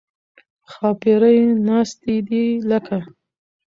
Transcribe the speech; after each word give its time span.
ښاپېرۍ 0.71 1.39
ناستې 1.67 2.15
دي 2.27 2.43
لکه 2.69 2.97